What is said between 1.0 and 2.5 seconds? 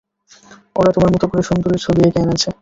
মতো করে সুন্দরীর ছবি এঁকে এনেছে।